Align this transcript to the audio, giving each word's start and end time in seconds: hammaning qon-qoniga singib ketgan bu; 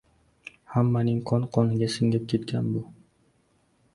hammaning 0.75 1.19
qon-qoniga 1.31 1.91
singib 1.97 2.25
ketgan 2.33 2.71
bu; 2.73 2.81